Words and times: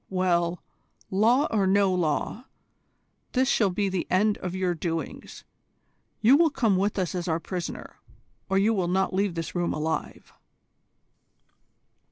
Well, 0.09 0.63
law 1.11 1.45
or 1.51 1.67
no 1.67 1.93
law, 1.93 2.45
this 3.33 3.47
shall 3.47 3.69
be 3.69 3.87
the 3.87 4.07
end 4.09 4.39
of 4.39 4.55
your 4.55 4.73
doings. 4.73 5.43
You 6.21 6.35
will 6.37 6.49
come 6.49 6.75
with 6.75 6.97
us 6.97 7.13
as 7.13 7.27
our 7.27 7.39
prisoner, 7.39 7.97
or 8.49 8.57
you 8.57 8.73
will 8.73 8.87
not 8.87 9.13
leave 9.13 9.35
this 9.35 9.53
room 9.53 9.75
alive." 9.75 10.33